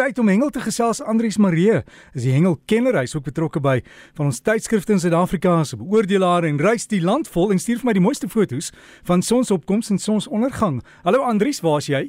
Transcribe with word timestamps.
tyd 0.00 0.18
om 0.22 0.30
hengel 0.30 0.48
te 0.48 0.62
gesels 0.64 1.02
Andrius 1.04 1.36
Maree. 1.36 1.82
Is 2.16 2.24
die 2.24 2.32
hengelkenner, 2.32 2.96
hy's 3.02 3.12
ook 3.18 3.26
betrokke 3.26 3.60
by 3.60 3.80
van 4.16 4.30
ons 4.30 4.38
tydskrifte 4.40 4.94
in 4.94 5.02
Suid-Afrika 5.02 5.58
se 5.68 5.76
beoordelaar 5.76 6.46
en 6.48 6.60
reis 6.62 6.86
die 6.88 7.02
land 7.04 7.28
vol 7.28 7.52
en 7.52 7.60
stuur 7.60 7.82
vir 7.82 7.88
my 7.90 7.94
die 7.98 8.04
mooiste 8.04 8.30
foto's 8.32 8.70
van 9.08 9.20
sonsopkoms 9.20 9.92
en 9.92 10.00
sonsondergang. 10.00 10.78
Hallo 11.04 11.26
Andrius, 11.28 11.60
waar's 11.66 11.90
jy? 11.92 12.06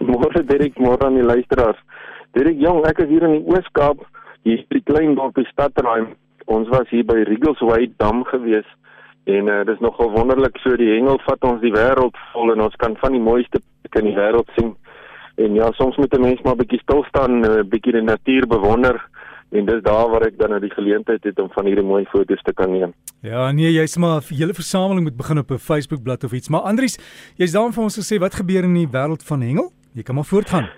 Môre 0.00 0.44
Derek, 0.48 0.78
môre 0.80 1.04
aan 1.04 1.18
die 1.18 1.26
luisteraars. 1.26 1.80
Derek 2.38 2.56
jong, 2.62 2.80
ek 2.88 3.04
is 3.04 3.12
hier 3.12 3.26
in 3.28 3.36
die 3.36 3.44
Oos-Kaap, 3.52 4.00
hier 4.48 4.64
by 4.70 4.80
die 4.80 4.86
klein 4.88 5.12
dorpie 5.18 5.44
Stadtraai. 5.50 6.08
Ons 6.48 6.72
was 6.72 6.88
hier 6.94 7.04
by 7.04 7.18
Rigglesway 7.28 7.90
Dam 8.00 8.24
gewees. 8.30 8.68
En 9.28 9.48
uh, 9.48 9.60
dis 9.68 9.84
nogal 9.84 10.12
wonderlik 10.16 10.56
so 10.64 10.72
die 10.80 10.88
hengel 10.94 11.20
vat 11.28 11.44
ons 11.48 11.60
die 11.60 11.72
wêreld 11.72 12.16
vol 12.32 12.52
en 12.52 12.64
ons 12.64 12.80
kan 12.80 12.96
van 13.00 13.12
die 13.16 13.22
mooiste 13.24 13.60
plekke 13.60 14.00
in 14.04 14.10
die 14.10 14.16
wêreld 14.16 14.56
sien. 14.56 14.72
En 15.34 15.54
ja, 15.54 15.72
soms 15.72 15.96
moet 15.96 16.14
'n 16.14 16.20
mens 16.20 16.42
maar 16.42 16.56
bietjie 16.56 16.80
stil 16.80 17.04
staan, 17.08 17.40
'n 17.40 17.44
uh, 17.44 17.62
bietjie 17.62 17.92
die 17.92 18.02
natuur 18.02 18.46
bewonder 18.46 19.08
en 19.50 19.66
dis 19.66 19.82
daar 19.82 20.08
waar 20.10 20.26
ek 20.26 20.38
dan 20.38 20.50
nou 20.50 20.60
die 20.60 20.72
geleentheid 20.74 21.24
het 21.24 21.38
om 21.38 21.50
van 21.54 21.66
hierdie 21.66 21.86
mooi 21.86 22.04
foto's 22.10 22.42
te 22.42 22.52
kan 22.52 22.70
neem. 22.70 22.92
Ja, 23.22 23.52
nee, 23.52 23.72
jy's 23.72 23.96
maar 23.96 24.20
'n 24.20 24.34
hele 24.34 24.54
versameling 24.54 25.02
moet 25.02 25.16
begin 25.16 25.38
op 25.38 25.50
'n 25.50 25.58
Facebook 25.58 26.02
bladsy 26.02 26.26
of 26.26 26.32
iets. 26.32 26.48
Maar 26.48 26.60
Andries, 26.60 26.98
jy's 27.36 27.52
daar 27.52 27.64
om 27.64 27.72
vir 27.72 27.82
ons 27.82 27.94
te 27.94 28.14
sê 28.14 28.18
wat 28.18 28.34
gebeur 28.34 28.64
in 28.64 28.74
die 28.74 28.88
wêreld 28.88 29.22
van 29.22 29.40
hengel? 29.40 29.72
Jy 29.92 30.02
kan 30.02 30.14
maar 30.14 30.24
voortgaan. 30.24 30.68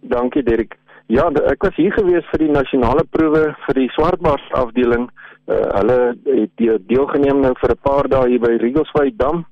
Dankie 0.00 0.42
Dirk. 0.42 0.76
Ja, 1.06 1.30
ek 1.30 1.62
was 1.62 1.76
hier 1.76 1.92
gewees 1.92 2.24
vir 2.30 2.38
die 2.38 2.50
nasionale 2.50 3.04
proewe 3.10 3.56
vir 3.66 3.74
die 3.74 3.88
swartbaars 3.88 4.52
afdeling. 4.52 5.10
Uh, 5.46 5.54
hulle 5.54 6.16
het 6.24 6.82
deelgeneem 6.88 7.40
nou 7.40 7.54
vir 7.56 7.70
'n 7.70 7.78
paar 7.82 8.08
dae 8.08 8.28
hier 8.28 8.40
by 8.40 8.56
Rigglesway 8.60 9.12
Dam 9.16 9.46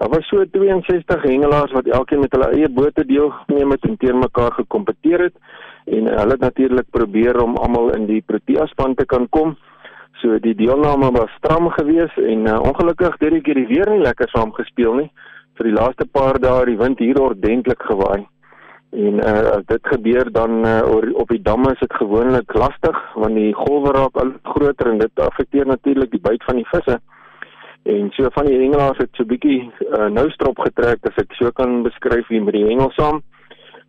Daar 0.00 0.08
was 0.08 0.26
so 0.28 0.44
62 0.50 1.22
hengelaars 1.22 1.72
wat 1.72 1.86
elkeen 1.86 2.20
met 2.20 2.32
hulle 2.32 2.46
eie 2.56 2.68
bote 2.72 3.02
deelgeneem 3.06 3.74
het 3.74 3.82
en 3.84 3.96
teen 4.00 4.18
mekaar 4.18 4.54
gekompeteer 4.56 5.26
het 5.26 5.34
en 5.84 6.08
hulle 6.08 6.36
het 6.36 6.40
natuurlik 6.40 6.88
probeer 6.90 7.42
om 7.42 7.58
almal 7.60 7.92
in 7.92 8.06
die 8.08 8.22
Protea 8.26 8.64
span 8.66 8.94
te 8.94 9.04
kan 9.04 9.28
kom. 9.28 9.52
So 10.22 10.38
die 10.38 10.54
deelname 10.54 11.10
was 11.18 11.36
stram 11.36 11.68
geweest 11.76 12.16
en 12.16 12.48
uh, 12.48 12.56
ongelukkig 12.70 13.12
het 13.12 13.26
hierdie 13.26 13.42
keer 13.44 13.60
die 13.60 13.66
weer 13.74 13.92
nie 13.92 14.00
lekker 14.06 14.32
saam 14.32 14.56
gespeel 14.56 14.96
nie. 15.02 15.10
Vir 15.60 15.68
die 15.68 15.76
laaste 15.76 16.08
paar 16.08 16.40
dae 16.40 16.62
het 16.62 16.72
die 16.72 16.80
wind 16.80 17.04
hier 17.04 17.20
ordentlik 17.20 17.84
gewaai. 17.92 18.24
En 19.04 19.20
uh, 19.20 19.38
as 19.58 19.68
dit 19.68 19.94
gebeur 19.94 20.32
dan 20.32 20.64
uh, 20.64 20.80
op 21.12 21.28
die 21.28 21.44
damme 21.52 21.76
is 21.76 21.84
dit 21.84 22.00
gewoonlik 22.00 22.56
lastig 22.56 23.04
want 23.20 23.36
die 23.36 23.52
golwe 23.52 23.92
raak 24.00 24.16
al 24.24 24.32
groter 24.56 24.94
en 24.96 25.04
dit 25.04 25.26
affekteer 25.28 25.68
natuurlik 25.68 26.16
die 26.16 26.26
byt 26.30 26.48
van 26.48 26.64
die 26.64 26.70
visse. 26.72 27.02
En 27.88 28.10
so 28.12 28.28
van 28.34 28.46
die 28.46 28.58
hengelaars 28.60 28.98
het 29.00 29.10
so 29.16 29.24
bietjie 29.24 29.70
uh, 29.88 30.08
nou 30.12 30.26
strop 30.34 30.58
getrek 30.66 31.06
as 31.08 31.20
ek 31.22 31.32
so 31.38 31.50
kan 31.56 31.82
beskryf 31.86 32.28
hier 32.28 32.44
met 32.44 32.58
die 32.58 32.66
hengel 32.66 32.92
saam. 32.96 33.22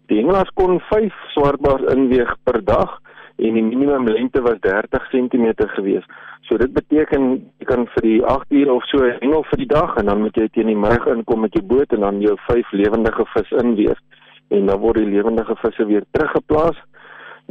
Die 0.08 0.22
hengelaars 0.22 0.52
kon 0.56 0.80
5 0.88 1.16
swartbaars 1.36 1.84
inweeg 1.94 2.32
per 2.48 2.62
dag 2.64 3.00
en 3.42 3.58
die 3.58 3.64
minimum 3.64 4.08
lengte 4.08 4.42
was 4.46 4.60
30 4.64 5.10
cm 5.12 5.48
gewees. 5.76 6.08
So 6.48 6.58
dit 6.58 6.72
beteken 6.74 7.34
jy 7.60 7.68
kan 7.68 7.86
vir 7.96 8.08
die 8.08 8.18
8 8.24 8.56
ure 8.62 8.78
of 8.80 8.88
so 8.90 9.04
hengel 9.08 9.44
vir 9.52 9.64
die 9.64 9.70
dag 9.74 9.98
en 10.00 10.10
dan 10.12 10.24
moet 10.24 10.40
jy 10.40 10.48
teen 10.56 10.72
die 10.72 10.80
middag 10.80 11.08
inkom 11.12 11.44
met 11.46 11.56
jou 11.58 11.64
boot 11.64 11.94
en 11.96 12.06
dan 12.08 12.24
jou 12.24 12.38
5 12.48 12.74
lewendige 12.76 13.28
vis 13.36 13.54
inweeg 13.64 14.00
en 14.52 14.68
dan 14.68 14.82
word 14.84 15.00
die 15.00 15.12
lewendige 15.12 15.56
visse 15.62 15.86
weer 15.88 16.04
teruggeplaas. 16.12 16.80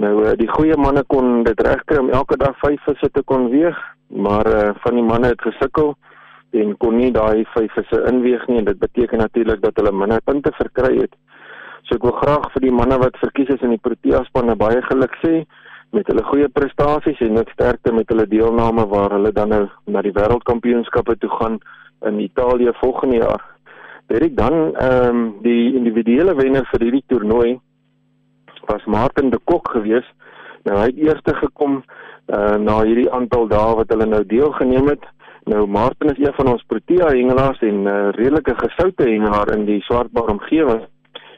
Nou 0.01 0.13
uh, 0.25 0.35
die 0.41 0.49
goeie 0.49 0.77
manne 0.81 1.03
kon 1.09 1.43
dit 1.45 1.61
regkry 1.65 2.01
om 2.01 2.13
elke 2.13 2.37
dag 2.41 2.57
5 2.65 2.85
visse 2.89 3.09
te 3.13 3.23
kon 3.25 3.49
weeg, 3.53 3.77
maar 4.09 4.49
uh, 4.49 4.71
van 4.85 4.97
die 4.97 5.05
manne 5.05 5.33
het 5.33 5.43
gesukkel 5.45 5.95
en 6.53 6.77
kon 6.83 6.97
nie 6.97 7.11
daai 7.15 7.45
vyf 7.55 7.75
visse 7.79 8.03
inweeg 8.11 8.47
nie 8.49 8.59
en 8.59 8.69
dit 8.71 8.79
beteken 8.79 9.23
natuurlik 9.23 9.63
dat 9.63 9.77
hulle 9.79 9.93
minder 9.93 10.23
punte 10.25 10.53
verkry 10.57 10.97
het. 11.01 11.15
So 11.87 11.97
ek 11.97 12.07
wil 12.07 12.17
graag 12.19 12.51
vir 12.55 12.67
die 12.67 12.75
manne 12.75 12.99
wat 12.99 13.19
verkies 13.23 13.53
is 13.55 13.63
in 13.67 13.75
die 13.77 13.83
Protea 13.83 14.25
span 14.29 14.51
baie 14.59 14.83
geluk 14.89 15.15
sê 15.25 15.45
met 15.97 16.07
hulle 16.07 16.23
goeie 16.23 16.49
prestasies 16.49 17.21
en 17.25 17.35
net 17.39 17.49
sterkte 17.55 17.93
met 17.93 18.11
hulle 18.13 18.27
deelname 18.31 18.87
waar 18.91 19.15
hulle 19.17 19.33
dan 19.35 19.51
nou 19.51 19.65
na 19.87 20.03
die 20.07 20.15
wêreldkampioenskappe 20.15 21.17
toe 21.19 21.31
gaan 21.39 21.59
in 22.07 22.21
Italië 22.21 22.75
volgende 22.79 23.17
jaar. 23.25 23.43
Dit 24.11 24.37
dan 24.37 24.75
ehm 24.75 25.09
um, 25.09 25.35
die 25.43 25.75
individuele 25.79 26.35
wenner 26.35 26.67
vir 26.71 26.87
hierdie 26.87 27.05
toernooi 27.07 27.59
was 28.67 28.85
Martin 28.87 29.31
de 29.31 29.39
Kok 29.45 29.71
gewees. 29.75 30.07
Nou 30.65 30.79
hy 30.79 30.87
het 30.91 30.99
eerste 30.99 31.35
gekom 31.35 31.81
uh, 31.81 32.57
na 32.57 32.81
hierdie 32.83 33.11
aantal 33.11 33.49
dae 33.51 33.75
wat 33.81 33.91
hulle 33.95 34.07
nou 34.07 34.23
deelgeneem 34.27 34.91
het. 34.93 35.07
Nou 35.45 35.67
Martin 35.67 36.11
is 36.11 36.19
een 36.27 36.35
van 36.35 36.49
ons 36.49 36.65
Protea 36.67 37.09
hengelaars 37.09 37.61
en 37.61 37.83
'n 37.83 37.87
uh, 37.87 38.11
redelike 38.11 38.55
gesoute 38.55 39.03
hengelaar 39.03 39.53
in 39.53 39.65
die 39.65 39.81
swartbaar 39.81 40.29
omgewing. 40.29 40.83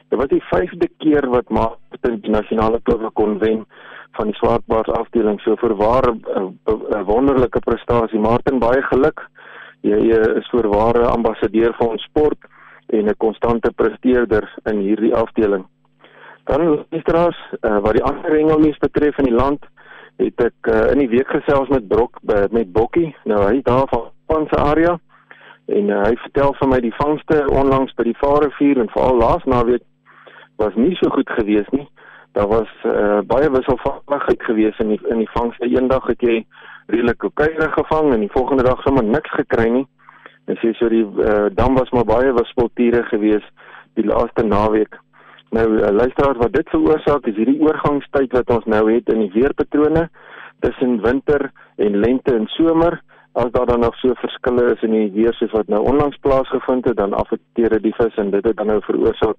Dit 0.09 0.19
was 0.19 0.27
die 0.27 0.43
5de 0.43 0.89
keer 0.97 1.29
wat 1.29 1.49
Martin 1.49 2.19
die 2.21 2.29
nasionale 2.29 2.79
proewe 2.79 3.09
kon 3.11 3.39
wen 3.39 3.65
van 4.11 4.25
die 4.25 4.35
swartbaars 4.35 4.89
afdeling. 4.89 5.39
So 5.41 5.55
voorwaar 5.55 6.13
'n 6.13 7.03
wonderlike 7.05 7.59
prestasie. 7.59 8.19
Martin, 8.19 8.59
baie 8.59 8.81
geluk. 8.81 9.27
Jy 9.81 9.99
is 10.39 10.49
voorware 10.49 11.05
ambassadeur 11.05 11.73
vir 11.73 11.87
ons 11.87 12.03
sport 12.03 12.37
en 12.87 13.05
'n 13.05 13.17
konstante 13.17 13.71
presteerder 13.71 14.53
in 14.63 14.77
hierdie 14.77 15.15
afdeling. 15.15 15.65
Dan 16.43 16.85
luisteraars, 16.89 17.39
uh, 17.61 17.79
wat 17.79 17.93
die 17.93 18.03
ander 18.03 18.31
hengelnuus 18.31 18.77
betref 18.77 19.17
in 19.17 19.25
die 19.25 19.35
land, 19.35 19.65
het 20.21 20.43
ek 20.45 20.69
uh, 20.69 20.91
in 20.91 21.01
die 21.03 21.09
week 21.09 21.31
gesels 21.31 21.71
met 21.73 21.87
Brok 21.87 22.19
by, 22.21 22.45
met 22.51 22.71
Bokkie. 22.71 23.15
Nou 23.29 23.41
hy 23.47 23.61
daar 23.65 23.87
van 23.91 24.11
van 24.31 24.47
se 24.49 24.57
area 24.57 24.99
en 25.65 25.89
uh, 25.89 26.03
hy 26.03 26.13
vertel 26.25 26.53
van 26.59 26.69
my 26.69 26.79
die 26.83 26.93
vangste 26.95 27.43
onlangs 27.51 27.93
by 27.97 28.05
die 28.07 28.17
Vaalrivier 28.19 28.79
en 28.81 28.91
veral 28.93 29.19
laas 29.19 29.43
naweek 29.45 29.83
was 30.61 30.75
nie 30.75 30.95
so 30.99 31.09
goed 31.09 31.29
gewees 31.37 31.69
nie. 31.71 31.87
Daar 32.33 32.47
was 32.47 32.69
uh, 32.85 33.19
baie 33.29 33.49
wisselvalligheid 33.51 34.43
gewees 34.43 34.79
in 34.79 34.93
die 34.93 34.99
in 35.09 35.21
die 35.21 35.29
vangste. 35.33 35.69
Eendag 35.69 36.07
het 36.09 36.21
jy 36.21 36.43
redelik 36.87 37.19
kokeire 37.21 37.69
gevang 37.73 38.13
en 38.13 38.25
die 38.25 38.31
volgende 38.33 38.63
dag 38.63 38.81
sommer 38.81 39.03
niks 39.03 39.31
gekry 39.37 39.69
nie. 39.69 39.85
En 40.45 40.57
sê 40.59 40.73
so 40.77 40.89
die 40.91 41.05
uh, 41.05 41.47
dam 41.55 41.77
was 41.79 41.91
maar 41.95 42.07
baie 42.09 42.33
wispelture 42.35 43.03
gewees 43.11 43.45
die 43.99 44.05
laaste 44.05 44.45
naweek. 44.45 44.97
Nou 45.53 45.67
uh, 45.77 45.89
luisteraars 45.93 46.37
wat 46.37 46.53
dit 46.53 46.69
veroorsaak 46.69 47.27
is 47.29 47.35
hierdie 47.37 47.59
oorgangstyd 47.61 48.31
wat 48.33 48.49
ons 48.55 48.63
nou 48.73 48.83
het 48.89 49.09
in 49.13 49.19
die 49.21 49.33
weerpatrone 49.35 50.07
tussen 50.65 50.95
winter 51.03 51.51
en 51.77 51.97
lente 52.01 52.33
en 52.33 52.47
somer. 52.55 52.97
As 53.37 53.51
daar 53.53 53.69
dan 53.69 53.85
nog 53.85 53.95
so 54.01 54.13
verskille 54.17 54.65
is 54.73 54.81
in 54.81 54.95
die 54.95 55.11
weer 55.13 55.33
soos 55.37 55.53
wat 55.53 55.69
nou 55.69 55.81
onlangs 55.91 56.17
plaasgevind 56.25 56.89
het, 56.89 56.97
dan 56.97 57.13
affekteer 57.13 57.69
dit 57.75 57.83
die 57.83 57.93
vis 57.99 58.17
en 58.17 58.31
dit 58.33 58.45
het 58.49 58.57
dan 58.57 58.71
nou 58.73 58.79
veroorsaak 58.81 59.37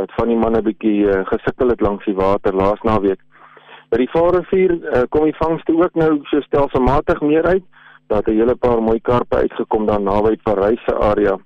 dat 0.00 0.16
van 0.16 0.32
die 0.32 0.38
manne 0.40 0.62
bietjie 0.64 1.04
uh, 1.04 1.20
gesukkel 1.28 1.68
het 1.68 1.84
langs 1.84 2.08
die 2.08 2.16
water 2.16 2.56
laas 2.56 2.80
naweek. 2.88 3.20
By 3.92 4.00
die 4.00 4.08
Vaalrivier 4.14 4.76
uh, 4.78 5.04
kom 5.12 5.28
die 5.28 5.36
vangste 5.36 5.76
ook 5.76 6.00
nou 6.00 6.10
so 6.32 6.40
stelselmatig 6.48 7.20
meer 7.20 7.44
uit 7.44 7.64
dat 8.08 8.26
'n 8.26 8.40
hele 8.40 8.56
paar 8.56 8.80
mooi 8.82 9.00
karpe 9.00 9.36
uitgekom 9.36 9.86
daar 9.86 10.00
naby 10.00 10.36
Parys 10.42 10.84
se 10.88 10.96
area. 10.96 11.36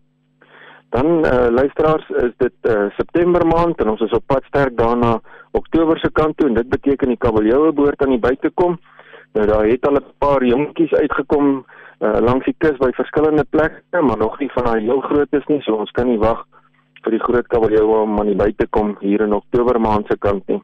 Dan 0.95 1.25
uh, 1.27 1.47
luisteraars 1.51 2.09
is 2.09 2.35
dit 2.39 2.71
uh, 2.71 2.87
September 2.97 3.47
maand 3.47 3.81
en 3.83 3.89
ons 3.89 4.01
is 4.01 4.13
op 4.15 4.23
pad 4.31 4.45
sterk 4.47 4.77
daarna 4.79 5.17
Oktober 5.59 5.99
se 5.99 6.11
kant 6.15 6.37
toe 6.39 6.47
en 6.49 6.55
dit 6.55 6.69
beteken 6.71 7.11
die 7.11 7.19
kabeljou 7.19 7.73
behoort 7.73 8.03
aan 8.05 8.15
die 8.15 8.23
buite 8.23 8.51
kom. 8.55 8.77
Nou 9.35 9.47
daar 9.51 9.67
het 9.67 9.89
al 9.89 9.99
'n 9.99 10.13
paar 10.23 10.45
jonkies 10.45 10.95
uitgekom 10.95 11.67
uh, 11.99 12.19
langs 12.21 12.45
die 12.45 12.55
kus 12.59 12.79
by 12.79 12.93
verskillende 12.95 13.45
plekke, 13.51 14.03
maar 14.03 14.19
nog 14.23 14.39
nie 14.39 14.51
van 14.55 14.65
daai 14.65 14.87
heel 14.87 15.01
groot 15.01 15.33
is 15.35 15.47
nie, 15.47 15.61
so 15.63 15.75
ons 15.75 15.91
kan 15.91 16.07
nie 16.07 16.19
wag 16.19 16.47
vir 17.03 17.11
die 17.11 17.25
groot 17.27 17.47
kabeljou 17.47 18.03
om 18.03 18.19
aan 18.21 18.31
die 18.31 18.43
buite 18.45 18.67
kom 18.71 18.97
hier 19.01 19.21
in 19.21 19.35
Oktober 19.35 19.81
maand 19.81 20.07
se 20.07 20.17
kant 20.19 20.47
nie. 20.47 20.63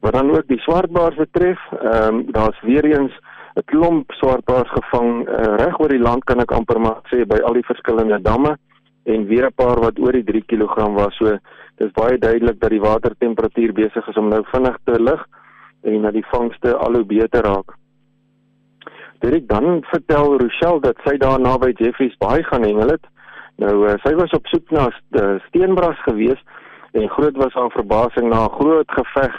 Wat 0.00 0.12
dan 0.12 0.30
ook 0.30 0.46
die 0.46 0.62
swartbaars 0.62 1.16
betref, 1.16 1.58
ehm 1.82 2.14
um, 2.14 2.26
daar's 2.30 2.60
weer 2.62 2.84
eens 2.84 3.12
'n 3.56 3.64
klomp 3.64 4.12
swartbaars 4.12 4.70
gevang 4.70 5.28
uh, 5.28 5.56
reg 5.56 5.80
oor 5.80 5.88
die 5.88 6.06
land 6.08 6.24
kan 6.24 6.40
ek 6.40 6.52
amper 6.52 6.80
maar 6.80 7.02
sê 7.10 7.26
by 7.26 7.42
al 7.42 7.52
die 7.52 7.66
verskillende 7.66 8.22
damme 8.22 8.58
en 9.04 9.26
weer 9.26 9.46
'n 9.46 9.54
paar 9.54 9.80
wat 9.80 9.98
oor 9.98 10.12
die 10.12 10.24
3 10.24 10.44
kg 10.46 10.74
was. 10.94 11.16
So 11.16 11.38
dis 11.76 11.92
baie 11.92 12.18
duidelik 12.18 12.60
dat 12.60 12.70
die 12.70 12.80
watertemperatuur 12.80 13.72
besig 13.72 14.08
is 14.08 14.16
om 14.16 14.28
nou 14.28 14.42
vinnig 14.44 14.76
te 14.84 15.02
lig 15.02 15.26
en 15.82 16.02
dat 16.02 16.12
die 16.12 16.26
vangste 16.30 16.76
al 16.76 16.94
hoe 16.94 17.04
beter 17.04 17.42
raak. 17.42 17.74
Dit 19.18 19.48
dan 19.48 19.82
vertel 19.82 20.38
Rochelle 20.38 20.80
dat 20.80 20.96
sy 21.04 21.16
daar 21.16 21.40
naby 21.40 21.72
Jeffreys 21.78 22.16
Bay 22.18 22.42
gaan 22.42 22.62
hengel 22.62 22.88
het. 22.88 23.06
Nou 23.56 23.88
uh, 23.88 23.94
sy 24.02 24.14
was 24.14 24.30
op 24.30 24.46
soek 24.46 24.70
na 24.70 24.88
uh, 25.10 25.38
steenbras 25.46 25.98
gewees 26.02 26.40
en 26.92 27.08
groot 27.08 27.36
was 27.36 27.54
haar 27.54 27.70
verbasing 27.70 28.28
na 28.28 28.44
'n 28.44 28.56
groot 28.58 28.90
geveg 28.90 29.34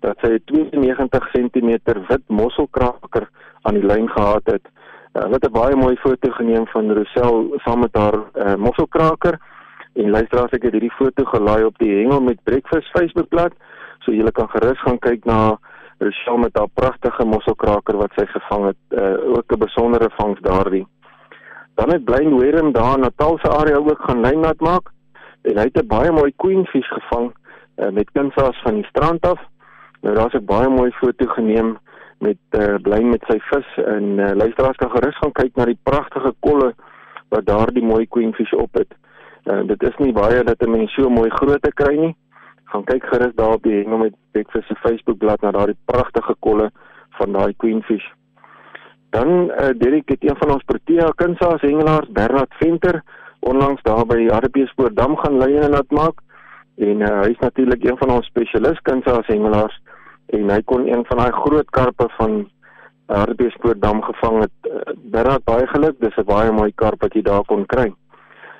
dat 0.00 0.16
sy 0.20 0.38
92 0.44 1.30
cm 1.32 1.70
wit 2.08 2.24
mosselkraker 2.28 3.28
aan 3.62 3.74
die 3.74 3.86
lyn 3.86 4.08
gehad 4.08 4.46
het. 4.46 4.66
Uh, 5.16 5.22
hulle 5.22 5.38
het 5.40 5.48
'n 5.48 5.52
baie 5.52 5.76
mooi 5.76 5.96
foto 5.96 6.30
geneem 6.30 6.66
van 6.66 6.92
Rosel 6.92 7.52
saam 7.64 7.80
met 7.80 7.96
haar 7.96 8.14
uh, 8.34 8.54
mosselkraker. 8.54 9.38
En 9.94 10.10
luisteraars 10.10 10.52
ek 10.52 10.62
het 10.62 10.72
hierdie 10.72 10.98
foto 10.98 11.24
gelaai 11.24 11.64
op 11.64 11.78
die 11.78 11.94
Hengel 11.96 12.20
met 12.20 12.42
Breakfast 12.42 12.90
Facebookblad 12.90 13.52
so 13.98 14.12
julle 14.12 14.32
kan 14.32 14.48
gerus 14.48 14.80
gaan 14.80 14.98
kyk 14.98 15.24
na 15.24 15.58
Rosel 15.98 16.36
met 16.36 16.58
haar 16.58 16.68
pragtige 16.74 17.24
mosselkraker 17.24 17.96
wat 17.96 18.12
sy 18.14 18.26
gevang 18.26 18.66
het 18.66 18.82
uh, 18.90 19.36
ook 19.36 19.52
'n 19.52 19.58
besondere 19.58 20.10
vangs 20.16 20.40
daardie. 20.40 20.86
Dan 21.74 21.92
het 21.92 22.04
Blaine 22.04 22.36
Warren 22.36 22.72
daar 22.72 22.94
in 22.94 23.00
Natal 23.00 23.38
se 23.38 23.48
area 23.48 23.76
ook 23.76 24.00
gaan 24.00 24.20
lynnat 24.20 24.60
maak 24.60 24.92
en 25.42 25.56
hy 25.56 25.64
het 25.64 25.80
'n 25.82 25.86
baie 25.86 26.12
mooi 26.12 26.32
queenfish 26.36 26.92
gevang 26.92 27.32
uh, 27.76 27.88
met 27.88 28.10
kunsas 28.12 28.60
van 28.62 28.74
die 28.74 28.86
strand 28.86 29.26
af. 29.26 29.40
Nou 30.00 30.14
daar's 30.14 30.34
'n 30.34 30.44
baie 30.44 30.68
mooi 30.68 30.90
foto 30.90 31.26
geneem 31.26 31.78
met 32.24 32.38
uh, 32.58 32.76
bly 32.82 33.02
met 33.04 33.24
sy 33.28 33.36
vis 33.50 33.72
en 33.84 34.18
uh, 34.18 34.30
luisteraars 34.34 34.78
kan 34.80 34.90
gerus 34.90 35.18
gaan 35.20 35.32
kyk 35.32 35.56
na 35.56 35.66
die 35.68 35.78
pragtige 35.82 36.32
kolle 36.40 36.72
wat 37.34 37.46
daardie 37.46 37.84
mooi 37.84 38.06
queenfish 38.06 38.52
op 38.56 38.78
het. 38.78 38.94
Uh, 39.44 39.62
dit 39.68 39.82
is 39.82 39.98
nie 40.02 40.12
baie 40.12 40.42
dat 40.44 40.62
'n 40.62 40.70
mens 40.70 40.94
so 40.94 41.10
mooi 41.10 41.30
grootte 41.30 41.72
kry 41.74 41.96
nie. 41.96 42.14
Gaan 42.64 42.84
kyk 42.84 43.04
gerus 43.06 43.34
daar 43.34 43.54
op 43.54 43.62
die 43.62 43.82
Hengel 43.82 43.98
met 43.98 44.14
Bekvis 44.32 44.66
se 44.66 44.74
Facebookblad 44.74 45.40
na 45.40 45.50
daardie 45.50 45.78
pragtige 45.84 46.34
kolle 46.38 46.70
van 47.18 47.32
daai 47.32 47.54
queenfish. 47.56 48.06
Dan 49.10 49.50
uh, 49.50 49.70
Derek 49.78 50.08
het 50.08 50.24
een 50.24 50.36
van 50.36 50.52
ons 50.52 50.64
Protea 50.64 51.10
kunsaas 51.14 51.60
hengelaars 51.60 52.08
Bernard 52.08 52.54
Venter 52.58 53.02
onlangs 53.40 53.82
daar 53.82 54.06
by 54.06 54.26
Hartbeespoortdam 54.28 55.16
gaan 55.16 55.38
lei 55.38 55.56
en 55.56 55.70
nat 55.70 55.90
maak 55.90 56.20
en 56.76 57.00
uh, 57.00 57.20
hy 57.22 57.30
is 57.30 57.38
natuurlik 57.40 57.84
een 57.84 57.98
van 57.98 58.10
ons 58.10 58.26
spesialis 58.26 58.80
kunsaas 58.82 59.26
hengelaars 59.26 59.78
en 60.26 60.50
hy 60.50 60.62
kon 60.62 60.86
een 60.88 61.04
van 61.04 61.18
daai 61.18 61.32
groot 61.32 61.70
karpe 61.70 62.08
van 62.18 62.50
Hartbeespoortdam 63.06 64.02
gevang 64.02 64.40
het. 64.42 64.54
Uh, 64.66 64.80
Bernard 65.12 65.44
baie 65.44 65.66
geluk, 65.66 66.00
dis 66.00 66.16
'n 66.16 66.24
baie 66.24 66.50
mooi 66.52 66.72
karp 66.74 67.00
wat 67.00 67.14
jy 67.14 67.22
daar 67.22 67.44
kon 67.44 67.66
kry. 67.66 67.92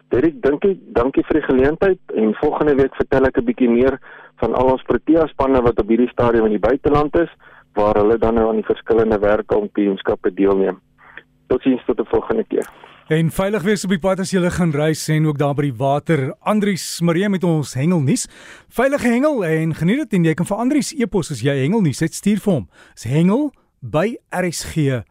Derek, 0.08 0.42
dankie, 0.42 0.78
dankie 0.94 1.24
vir 1.26 1.40
die 1.40 1.46
geleentheid 1.48 1.98
en 2.14 2.34
volgende 2.34 2.74
week 2.74 2.94
vertel 2.94 3.26
ek 3.26 3.38
'n 3.38 3.44
bietjie 3.44 3.70
meer 3.70 3.98
van 4.36 4.54
al 4.54 4.70
ons 4.70 4.82
Protea 4.82 5.26
spanne 5.26 5.62
wat 5.62 5.80
op 5.80 5.88
hierdie 5.88 6.12
stadium 6.12 6.44
in 6.44 6.54
die 6.58 6.68
buiteland 6.68 7.16
is 7.18 7.30
waar 7.74 7.94
hulle 7.94 8.18
dan 8.18 8.34
nou 8.34 8.48
aan 8.48 8.60
die 8.62 8.70
verskillende 8.70 9.18
werkkampioenskappe 9.18 10.34
deelneem. 10.34 10.78
Totsiens 11.46 11.84
tot 11.84 12.00
'n 12.00 12.04
volgende 12.04 12.44
keer. 12.44 12.66
En 13.06 13.30
veilig 13.30 13.62
wees 13.62 13.84
op 13.86 13.92
die 13.94 14.00
pad 14.02 14.18
as 14.18 14.32
jy 14.34 14.40
gaan 14.50 14.72
reis 14.74 15.04
en 15.14 15.28
ook 15.30 15.38
daar 15.38 15.54
by 15.54 15.68
die 15.68 15.76
water. 15.78 16.34
Andries 16.42 16.98
Marie 17.06 17.28
met 17.30 17.44
ons 17.46 17.74
hengelnuus. 17.78 18.26
Veilige 18.66 19.06
hengel 19.06 19.44
en 19.46 19.74
geniet 19.78 19.98
dit 20.02 20.12
en 20.18 20.24
jy 20.26 20.34
kan 20.34 20.46
vir 20.48 20.58
Andries 20.58 20.90
e-pos 20.90 21.30
as 21.30 21.38
jy 21.46 21.54
hengelnuus 21.60 22.02
het 22.02 22.18
stuur 22.18 22.42
vir 22.42 22.52
hom. 22.52 22.66
Dis 22.98 23.06
hengel 23.06 23.54
by 23.78 24.18
rsg.co.za. 24.34 25.06